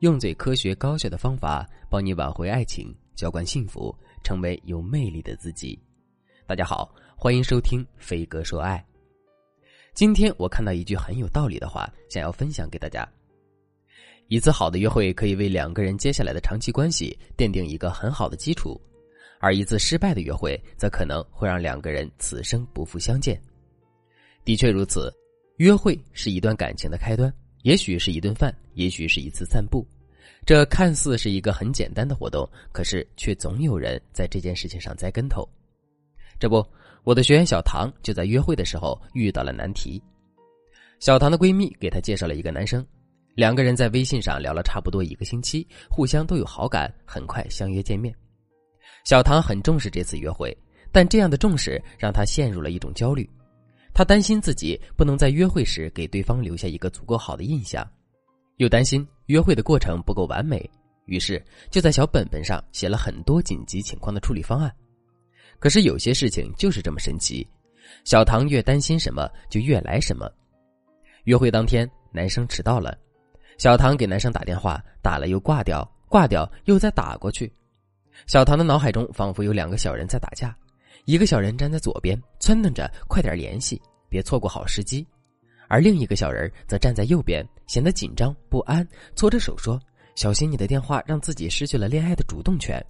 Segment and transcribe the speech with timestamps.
[0.00, 5.76] 用最科学高效的方法帮你挽回爱情，浇灌幸福，成为有魅力的自己。
[6.46, 8.84] 大家好，欢迎收听飞哥说爱。
[9.94, 13.06] 今天我看到一句很有道理的话，想要分享给大家。
[14.28, 18.80] 一次好的约会可以为两个人接下来的长期关系奠定一个很好的基础，
[19.40, 23.40] 而一次失败的约会则可能会让两个人此生不复相见。
[24.44, 25.12] 的确如此，
[25.56, 27.34] 约会是一段感情的开端。
[27.62, 29.86] 也许是一顿饭，也许是一次散步，
[30.46, 35.48] 这看似是一个很简单的活动，可是却总有人在这件事情上栽跟头。
[36.38, 36.64] 这不，
[37.04, 40.00] 我的学员小唐就在约会的时候遇到了难题。
[41.00, 42.84] 小唐的闺蜜给她介绍了一个男生，
[43.34, 48.14] 两个人在微信上聊了差不多一个星期，互相都有好感，很快相约见面。
[49.04, 50.56] 小唐很重视这次约会，
[50.92, 53.28] 但这样的重视让她陷入了一种焦虑。
[53.98, 57.84] 他担心自己不能在约会时给对方留下一个足够好的印象，
[58.58, 60.70] 又担心约会的过程不够完美，
[61.06, 64.72] 于是就在小本本上写了很多紧急情况的处理方案。
[65.58, 67.44] 可是有些事情就是这么神奇，
[68.04, 70.30] 小唐越担心什么就越来什么。
[71.24, 72.96] 约会当天，男生迟到了，
[73.58, 77.52] 小唐给男生打电话，打了又挂掉，挂掉又再打过去，
[78.28, 80.56] 小唐的脑海中仿佛有两个小人在打架。
[81.04, 85.04] 一个小人站在左边，撺掇着快点联系，别错过好时机；
[85.68, 89.80] 而另一个小人则站在右边，显得紧张不安，搓着手说
[90.16, 92.84] ：“小心你的电话让自己失去了恋爱的主动权。”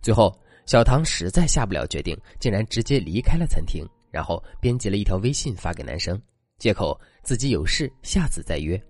[0.00, 0.32] 最后，
[0.66, 6.20] 小唐实在下不了决定，竟然直接离开了餐厅，然后编辑了一条微信发给男生，
[6.58, 8.80] 借口自己有事，下次再约。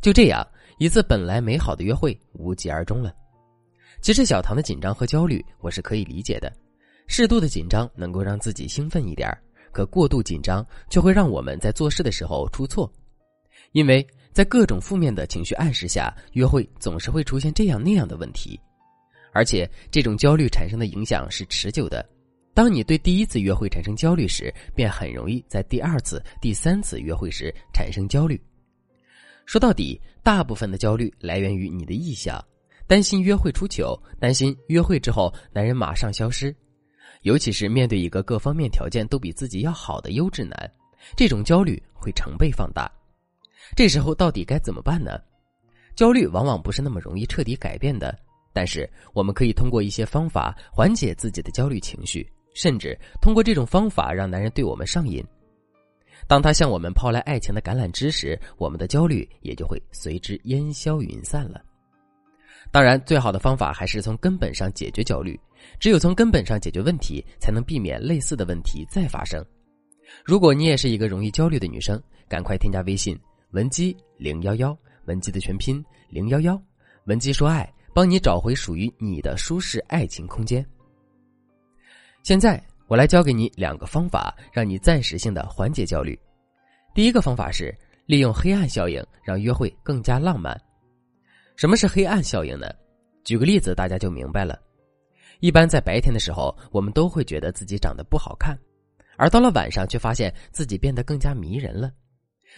[0.00, 0.46] 就这样，
[0.78, 3.14] 一次本来美好的约会无疾而终了。
[4.02, 6.52] 其实，小唐的紧张和焦虑，我是可以理解的。
[7.06, 9.28] 适度的紧张能够让自己兴奋一点
[9.72, 12.90] 可过度紧张却会让我们在做事的时候出错，
[13.72, 18.58] 因为在各种负面的情绪暗示下，约会总是会出现这样那样的问题，
[19.32, 22.06] 而且这种焦虑产生的影响是持久的。
[22.54, 28.38] 当你对第一次约会产生焦虑时，便很容易在第二次、第三次约会时产生焦虑。
[29.46, 32.44] 说到底，大部分的焦虑来源于你的臆想，
[32.86, 36.54] 担心约会出糗，担心约会之后男人马上消失。
[37.22, 40.70] 尤其是面对一个各方面条件都比自己要好的优质男，
[41.16, 42.90] 这种焦虑会成倍放大。
[43.74, 45.20] 这时候到底该怎么办呢？
[45.94, 48.18] 焦虑往往不是那么容易彻底改变的，
[48.52, 55.24] 但是我们可以通过一些方法缓解自己的焦虑情绪，甚至通过这种方法让男人对我们上瘾。
[56.26, 61.62] 当他向我们抛来爱情的橄榄枝时，我们的焦虑也就会随之烟消云散了。
[62.72, 65.38] 当然，最好的方法还是从根本上解决焦虑。
[65.78, 69.44] 只有从根本上解决问题，才能避免类似的问题再发生。
[70.24, 73.16] 如果你也是一个容易焦虑的女生，赶快添加微信
[73.50, 76.60] 文姬零幺幺，文姬的全拼零幺幺，
[77.04, 80.64] 文姬说爱，帮你找回属于你的舒适爱情空间。
[82.22, 86.18] 现在我来教给你两个方法，让你暂时性的缓解焦虑。
[86.94, 87.72] 第一个方法是
[88.06, 90.58] 利用黑暗效应，让约会更加浪漫。
[91.62, 92.66] 什么是黑暗效应呢？
[93.22, 94.60] 举个例子，大家就明白了。
[95.38, 98.58] 一般在白天的时候，我们都会觉得自己长得不好看，
[99.16, 101.92] 而到了晚上，却发现自己变得更加迷人了。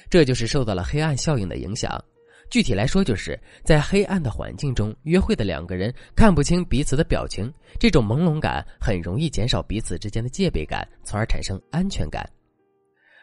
[0.08, 2.02] 这就是受到了黑暗效应的影响。
[2.48, 12.26] 具体来说，就是在黑暗的环境中约会的两个人看不清彼此的表情，这种朦胧感很容易减少彼此之间的戒备感，从而产生安全感。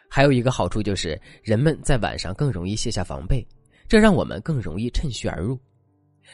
[0.08, 3.44] 还有一个好处就是，人们在晚上更容易卸下防备，
[3.88, 5.58] 这让我们更容易趁虚而入。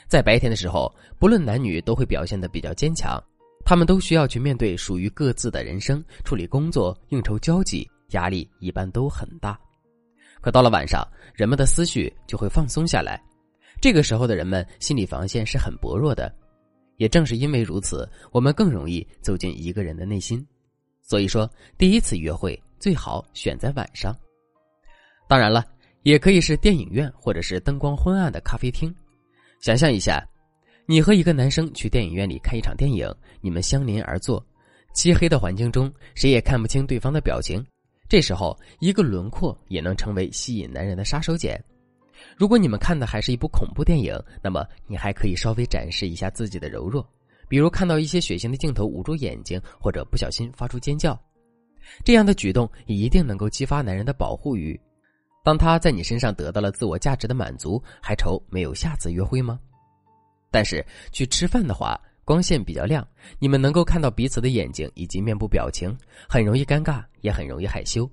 [0.06, 3.22] 在白天的时候，不论男女都会表现的比较坚强，
[3.64, 9.58] 他们都需要去面对属于各自的人生，处理工作、应酬、交际，压力一般都很大。
[10.40, 13.20] 可到了晚上，人们的思绪就会放松下来，
[13.80, 16.32] 这个时候的人们心理防线是很薄弱的。
[16.96, 20.44] 也正是因为如此，我们更容易走进一个人的内心。
[21.00, 24.14] 所以说，第一次约会最好选在晚上。
[25.28, 25.64] 当然了，
[26.02, 28.94] 也可以是电影院或者是灯光昏暗的咖啡厅。
[29.60, 30.24] 想象一下，
[30.86, 34.44] 你和一个男生去电影院里看一场电影，你们相邻而坐，
[34.94, 37.64] 漆黑的环境中，谁也看不清对方的表情。
[38.08, 41.60] 这时候，一个轮廓也能成为吸引男人的杀手锏。
[42.36, 47.06] 如果你们看的还是一部恐怖电影，那么你还可以稍微展示一下自己的柔弱，
[47.48, 51.20] 比如看到一些血腥的镜头捂住眼睛，或者不小心发出尖叫。
[52.04, 54.78] 这样的举动一定能够激发男人的保护欲。
[55.48, 59.58] 当他在你身上得到了自我价值的满足，还愁没有下次约会吗？
[60.50, 63.02] 但是去吃饭的话，光线比较亮，
[63.38, 65.96] 你们能够看到彼此的眼睛以及面部表情，
[66.28, 68.06] 很容易尴尬，也很容易害羞。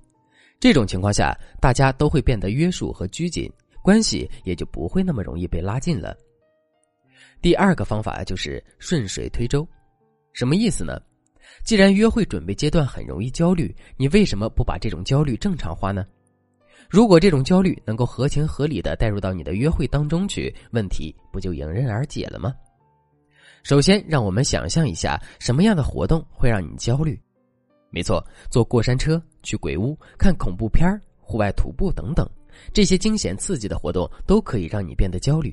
[0.58, 3.52] 这种情况下，大家都会变得约束和拘谨，
[3.82, 6.16] 关系也就不会那么容易被拉近了。
[7.42, 9.68] 第二个方法就是顺水推舟，
[10.32, 10.98] 什么意思呢？
[11.66, 16.06] 既然约会准备阶段很容易焦虑，你为什么不把这种焦虑正常化呢？
[16.88, 22.54] 如果这种焦虑能够合情合理的带入到你的约会当中去，问题不就迎刃而解了吗？
[23.62, 27.20] 首先，让我们想象一下，什么样的活动会让你焦虑？
[27.90, 30.88] 没错，坐过山车、去鬼屋、看恐怖片
[31.20, 32.28] 户外徒步等等，
[32.72, 35.52] 这些惊险刺激的活动都可以让你变得焦虑。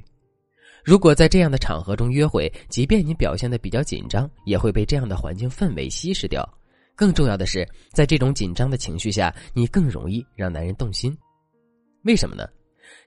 [0.84, 6.48] 如果在这样的场合中约会，即便你表现的比较紧张，也会被这样的环境氛围稀释掉。
[6.96, 11.16] 更重要的是，在这种紧张的情绪下，你更容易让男人动心。
[12.04, 12.48] 为什么呢？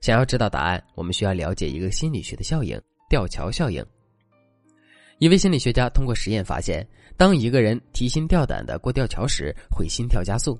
[0.00, 3.84] 想要知道答案，我们需要了解一个心理学的效应——吊桥效应。
[5.18, 6.86] 一位心理学家通过实验发现，
[7.16, 10.58] 当一个人提心吊胆的过吊桥时，会心跳加速。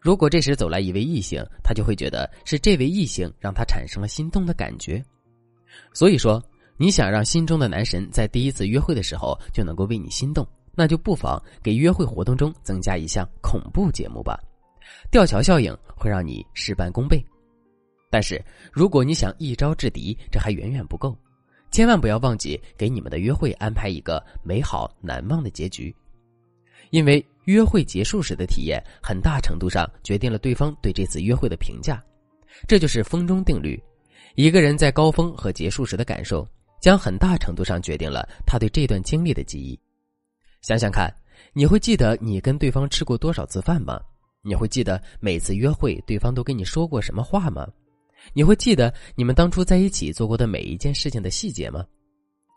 [0.00, 5.02] 如果这时走来一位异性，他就会觉得是这位异性让他产生了心动的感觉。
[5.92, 6.42] 所以说。
[6.80, 10.46] 你想让心中的男神在第一次约会的时候就能够为你心动，
[10.78, 14.38] 那就不妨给约会活动中增加一项恐怖节目吧。
[15.10, 17.20] 吊桥效应会让你事半功倍。
[18.08, 18.40] 但是
[18.72, 21.18] 如果你想一招制敌，这还远远不够，
[21.72, 25.92] 千万不要忘记给你们的约会安排一个美好难忘的结局。
[26.90, 32.00] 因为约会结束时的体验，很大程度上决定了对方对这次约会的评价。
[32.68, 33.82] 这就是风中定律：
[34.36, 36.46] 一个人在高峰和结束时的感受。
[36.80, 39.76] 将很大程度上决定了他对这段经历的记忆。
[40.60, 41.12] 想想看，
[41.52, 44.00] 你会记得你跟对方吃过多少次饭吗？
[44.42, 47.66] 你会记得每次约会对方都跟你说过什么话吗？
[48.32, 51.84] 你会记得你们当初在一起做过的每一件事情的细节吗？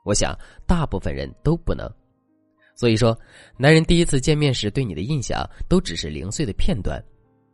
[0.03, 1.89] 我想，大部分人都不能。
[2.75, 3.17] 所以说，
[3.57, 7.03] 男人第一次见面时对你的印象都只是零碎的片段，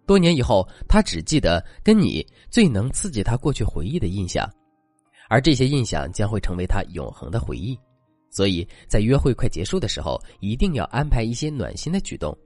[0.05, 4.49] 多年以后，他只记得跟你最能刺激他过去回忆的印象。
[5.29, 7.77] 而这些印象将会成为他永恒的回忆，
[8.29, 12.37] 所以在约会快结束的时候，一定要安排一些暖心的举动，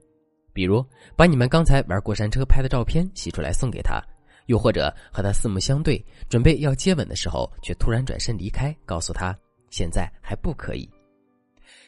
[0.52, 0.84] 比如
[1.16, 4.02] 把你们刚才玩过山车拍的照片洗出来送给他，
[4.46, 9.36] 又或者和他四目相对，准备要接吻的时候，却突然转身离开，告诉他
[9.70, 10.88] 现在还不可以。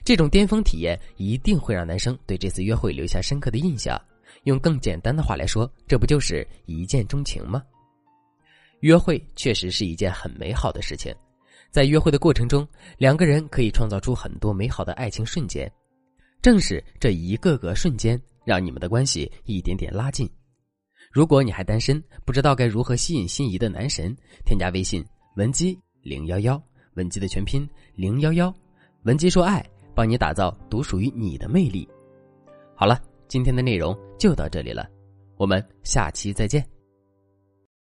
[0.04, 4.00] 这种巅峰体验一定会让男生对这次约会留下深刻的印象。
[4.44, 7.62] 用更简单的话来说，这不就是一见钟情吗？
[8.80, 11.14] 约会确实是一件很美好的事情，
[11.74, 12.64] 在约会的过程中，
[12.98, 15.68] 两个人可以创造出很多美好的爱情瞬间。
[16.40, 20.30] 正是这一个个瞬间，让你们的关系一点点拉近。
[21.10, 24.16] 如果你还单身，不知道该如何吸引心仪的男神，
[24.46, 25.04] 添加微信
[25.34, 26.62] 文姬零幺幺，
[26.94, 28.54] 文姬的全拼零幺幺，
[29.02, 29.60] 文姬说爱，
[29.96, 31.88] 帮你打造独属于你的魅力。
[32.76, 34.88] 好了，今天的内容就到这里了，
[35.36, 36.64] 我们下期再见。